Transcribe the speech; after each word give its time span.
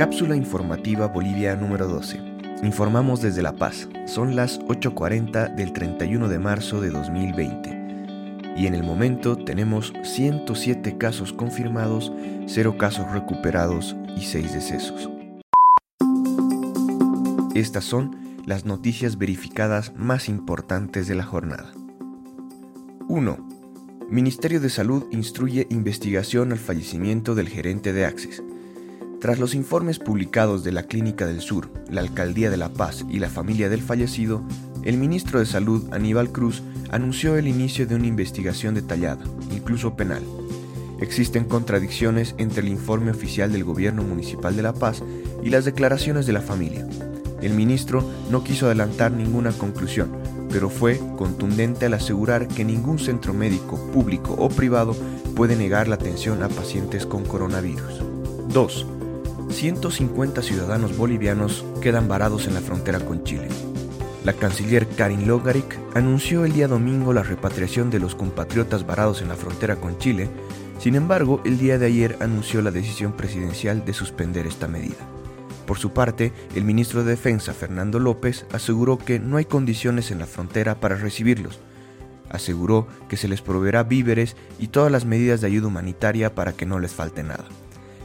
Cápsula 0.00 0.34
informativa 0.34 1.08
Bolivia 1.08 1.54
número 1.56 1.86
12. 1.86 2.22
Informamos 2.62 3.20
desde 3.20 3.42
La 3.42 3.52
Paz. 3.52 3.86
Son 4.06 4.34
las 4.34 4.58
8.40 4.60 5.54
del 5.54 5.74
31 5.74 6.26
de 6.26 6.38
marzo 6.38 6.80
de 6.80 6.88
2020. 6.88 8.54
Y 8.56 8.66
en 8.66 8.72
el 8.72 8.82
momento 8.82 9.36
tenemos 9.36 9.92
107 10.02 10.96
casos 10.96 11.34
confirmados, 11.34 12.14
0 12.46 12.78
casos 12.78 13.12
recuperados 13.12 13.94
y 14.16 14.22
6 14.22 14.54
decesos. 14.54 15.10
Estas 17.54 17.84
son 17.84 18.16
las 18.46 18.64
noticias 18.64 19.18
verificadas 19.18 19.92
más 19.94 20.30
importantes 20.30 21.08
de 21.08 21.14
la 21.14 21.24
jornada. 21.24 21.72
1. 23.06 23.36
Ministerio 24.08 24.60
de 24.60 24.70
Salud 24.70 25.04
instruye 25.10 25.66
investigación 25.68 26.52
al 26.52 26.58
fallecimiento 26.58 27.34
del 27.34 27.50
gerente 27.50 27.92
de 27.92 28.06
Access. 28.06 28.42
Tras 29.20 29.38
los 29.38 29.54
informes 29.54 29.98
publicados 29.98 30.64
de 30.64 30.72
la 30.72 30.84
Clínica 30.84 31.26
del 31.26 31.42
Sur, 31.42 31.70
la 31.90 32.00
Alcaldía 32.00 32.48
de 32.48 32.56
La 32.56 32.70
Paz 32.70 33.04
y 33.10 33.18
la 33.18 33.28
familia 33.28 33.68
del 33.68 33.82
fallecido, 33.82 34.42
el 34.82 34.96
ministro 34.96 35.40
de 35.40 35.44
Salud, 35.44 35.92
Aníbal 35.92 36.32
Cruz, 36.32 36.62
anunció 36.90 37.36
el 37.36 37.46
inicio 37.46 37.86
de 37.86 37.96
una 37.96 38.06
investigación 38.06 38.74
detallada, 38.74 39.22
incluso 39.54 39.94
penal. 39.94 40.22
Existen 41.00 41.44
contradicciones 41.44 42.34
entre 42.38 42.62
el 42.62 42.68
informe 42.68 43.10
oficial 43.10 43.52
del 43.52 43.62
gobierno 43.62 44.02
municipal 44.02 44.56
de 44.56 44.62
La 44.62 44.72
Paz 44.72 45.02
y 45.42 45.50
las 45.50 45.66
declaraciones 45.66 46.24
de 46.24 46.32
la 46.32 46.40
familia. 46.40 46.88
El 47.42 47.52
ministro 47.52 48.02
no 48.30 48.42
quiso 48.42 48.66
adelantar 48.66 49.12
ninguna 49.12 49.52
conclusión, 49.52 50.12
pero 50.50 50.70
fue 50.70 50.98
contundente 51.18 51.84
al 51.84 51.92
asegurar 51.92 52.48
que 52.48 52.64
ningún 52.64 52.98
centro 52.98 53.34
médico, 53.34 53.76
público 53.92 54.34
o 54.38 54.48
privado 54.48 54.96
puede 55.36 55.56
negar 55.56 55.88
la 55.88 55.96
atención 55.96 56.42
a 56.42 56.48
pacientes 56.48 57.04
con 57.04 57.26
coronavirus. 57.26 58.00
2. 58.48 58.86
150 59.60 60.40
ciudadanos 60.40 60.96
bolivianos 60.96 61.66
quedan 61.82 62.08
varados 62.08 62.46
en 62.46 62.54
la 62.54 62.62
frontera 62.62 62.98
con 62.98 63.24
Chile. 63.24 63.46
La 64.24 64.32
canciller 64.32 64.88
Karin 64.88 65.28
Logaric 65.28 65.78
anunció 65.94 66.46
el 66.46 66.54
día 66.54 66.66
domingo 66.66 67.12
la 67.12 67.22
repatriación 67.22 67.90
de 67.90 68.00
los 68.00 68.14
compatriotas 68.14 68.86
varados 68.86 69.20
en 69.20 69.28
la 69.28 69.36
frontera 69.36 69.76
con 69.76 69.98
Chile, 69.98 70.30
sin 70.78 70.94
embargo, 70.94 71.42
el 71.44 71.58
día 71.58 71.78
de 71.78 71.84
ayer 71.84 72.16
anunció 72.20 72.62
la 72.62 72.70
decisión 72.70 73.12
presidencial 73.12 73.84
de 73.84 73.92
suspender 73.92 74.46
esta 74.46 74.66
medida. 74.66 74.96
Por 75.66 75.76
su 75.76 75.92
parte, 75.92 76.32
el 76.54 76.64
ministro 76.64 77.04
de 77.04 77.10
Defensa, 77.10 77.52
Fernando 77.52 77.98
López, 77.98 78.46
aseguró 78.54 78.96
que 78.96 79.18
no 79.18 79.36
hay 79.36 79.44
condiciones 79.44 80.10
en 80.10 80.20
la 80.20 80.26
frontera 80.26 80.80
para 80.80 80.96
recibirlos. 80.96 81.58
Aseguró 82.30 82.86
que 83.10 83.18
se 83.18 83.28
les 83.28 83.42
proveerá 83.42 83.82
víveres 83.82 84.36
y 84.58 84.68
todas 84.68 84.90
las 84.90 85.04
medidas 85.04 85.42
de 85.42 85.48
ayuda 85.48 85.66
humanitaria 85.66 86.34
para 86.34 86.54
que 86.54 86.64
no 86.64 86.78
les 86.78 86.94
falte 86.94 87.22
nada. 87.22 87.44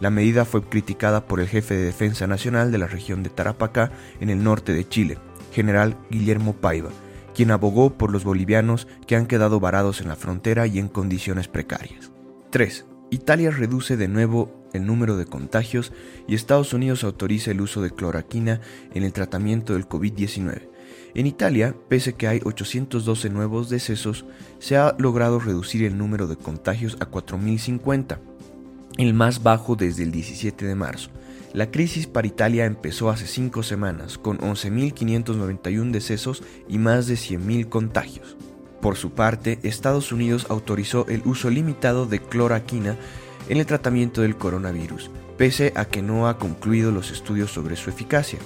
La 0.00 0.08
medida 0.08 0.46
fue 0.46 0.62
criticada 0.62 1.26
por 1.26 1.40
el 1.40 1.48
jefe 1.48 1.74
de 1.74 1.84
Defensa 1.84 2.26
Nacional 2.26 2.72
de 2.72 2.78
la 2.78 2.86
región 2.86 3.22
de 3.22 3.28
Tarapacá, 3.28 3.92
en 4.18 4.30
el 4.30 4.42
norte 4.42 4.72
de 4.72 4.88
Chile, 4.88 5.18
general 5.52 5.98
Guillermo 6.10 6.54
Paiva, 6.54 6.88
quien 7.34 7.50
abogó 7.50 7.98
por 7.98 8.10
los 8.10 8.24
bolivianos 8.24 8.88
que 9.06 9.14
han 9.14 9.26
quedado 9.26 9.60
varados 9.60 10.00
en 10.00 10.08
la 10.08 10.16
frontera 10.16 10.66
y 10.66 10.78
en 10.78 10.88
condiciones 10.88 11.48
precarias. 11.48 12.12
3. 12.48 12.86
Italia 13.10 13.50
reduce 13.50 13.98
de 13.98 14.08
nuevo 14.08 14.68
el 14.72 14.86
número 14.86 15.18
de 15.18 15.26
contagios 15.26 15.92
y 16.26 16.34
Estados 16.34 16.72
Unidos 16.72 17.04
autoriza 17.04 17.50
el 17.50 17.60
uso 17.60 17.82
de 17.82 17.90
cloraquina 17.90 18.62
en 18.94 19.02
el 19.02 19.12
tratamiento 19.12 19.74
del 19.74 19.86
COVID-19. 19.86 20.70
En 21.12 21.26
Italia, 21.26 21.74
pese 21.88 22.14
que 22.14 22.26
hay 22.26 22.40
812 22.42 23.28
nuevos 23.28 23.68
decesos, 23.68 24.24
se 24.60 24.76
ha 24.78 24.94
logrado 24.98 25.40
reducir 25.40 25.84
el 25.84 25.98
número 25.98 26.26
de 26.26 26.36
contagios 26.36 26.96
a 27.00 27.10
4.050 27.10 28.29
el 28.98 29.14
más 29.14 29.42
bajo 29.42 29.76
desde 29.76 30.02
el 30.02 30.12
17 30.12 30.66
de 30.66 30.74
marzo. 30.74 31.10
La 31.52 31.70
crisis 31.70 32.06
para 32.06 32.28
Italia 32.28 32.64
empezó 32.64 33.10
hace 33.10 33.26
cinco 33.26 33.62
semanas, 33.62 34.18
con 34.18 34.38
11.591 34.38 35.90
decesos 35.90 36.44
y 36.68 36.78
más 36.78 37.08
de 37.08 37.14
100.000 37.14 37.68
contagios. 37.68 38.36
Por 38.80 38.96
su 38.96 39.10
parte, 39.10 39.58
Estados 39.62 40.12
Unidos 40.12 40.46
autorizó 40.48 41.06
el 41.08 41.22
uso 41.24 41.50
limitado 41.50 42.06
de 42.06 42.20
cloraquina 42.20 42.96
en 43.48 43.58
el 43.58 43.66
tratamiento 43.66 44.22
del 44.22 44.36
coronavirus, 44.36 45.10
pese 45.36 45.72
a 45.74 45.86
que 45.86 46.02
no 46.02 46.28
ha 46.28 46.38
concluido 46.38 46.92
los 46.92 47.10
estudios 47.10 47.50
sobre 47.50 47.74
su 47.76 47.90
eficacia. 47.90 48.38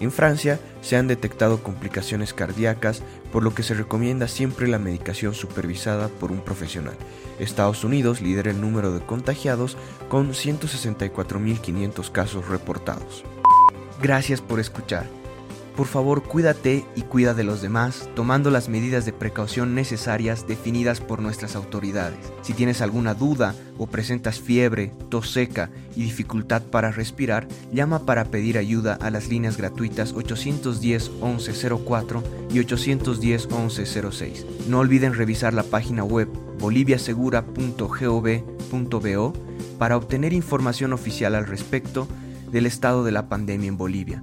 En 0.00 0.10
Francia 0.10 0.58
se 0.80 0.96
han 0.96 1.06
detectado 1.06 1.62
complicaciones 1.62 2.32
cardíacas, 2.32 3.02
por 3.32 3.42
lo 3.42 3.54
que 3.54 3.62
se 3.62 3.74
recomienda 3.74 4.28
siempre 4.28 4.66
la 4.66 4.78
medicación 4.78 5.34
supervisada 5.34 6.08
por 6.08 6.32
un 6.32 6.40
profesional. 6.40 6.96
Estados 7.38 7.84
Unidos 7.84 8.22
lidera 8.22 8.50
el 8.50 8.60
número 8.60 8.92
de 8.92 9.00
contagiados 9.00 9.76
con 10.08 10.30
164.500 10.30 12.10
casos 12.10 12.48
reportados. 12.48 13.24
Gracias 14.02 14.40
por 14.40 14.58
escuchar. 14.58 15.19
Por 15.80 15.88
favor, 15.88 16.22
cuídate 16.22 16.84
y 16.94 17.00
cuida 17.00 17.32
de 17.32 17.42
los 17.42 17.62
demás, 17.62 18.10
tomando 18.14 18.50
las 18.50 18.68
medidas 18.68 19.06
de 19.06 19.14
precaución 19.14 19.74
necesarias 19.74 20.46
definidas 20.46 21.00
por 21.00 21.22
nuestras 21.22 21.56
autoridades. 21.56 22.18
Si 22.42 22.52
tienes 22.52 22.82
alguna 22.82 23.14
duda 23.14 23.54
o 23.78 23.86
presentas 23.86 24.40
fiebre, 24.40 24.92
tos 25.08 25.30
seca 25.30 25.70
y 25.96 26.02
dificultad 26.02 26.60
para 26.64 26.92
respirar, 26.92 27.48
llama 27.72 28.04
para 28.04 28.26
pedir 28.26 28.58
ayuda 28.58 28.98
a 29.00 29.08
las 29.08 29.30
líneas 29.30 29.56
gratuitas 29.56 30.12
810 30.12 31.12
1104 31.22 32.22
y 32.52 32.58
810 32.58 33.46
1106. 33.46 34.44
No 34.68 34.80
olviden 34.80 35.14
revisar 35.14 35.54
la 35.54 35.62
página 35.62 36.04
web 36.04 36.28
boliviasegura.gov.bo 36.58 39.32
para 39.78 39.96
obtener 39.96 40.34
información 40.34 40.92
oficial 40.92 41.34
al 41.34 41.46
respecto 41.46 42.06
del 42.52 42.66
estado 42.66 43.02
de 43.02 43.12
la 43.12 43.30
pandemia 43.30 43.68
en 43.68 43.78
Bolivia 43.78 44.22